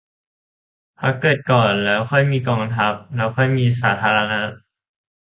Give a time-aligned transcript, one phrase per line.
[0.99, 4.53] พรรคเกิดก่อน แล้วค่อยมีกองทัพ แล้วค่อยมีสาธารณรัฐ